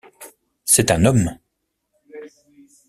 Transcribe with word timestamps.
C’est 0.65 0.89
un 0.89 1.05
homme! 1.05 1.37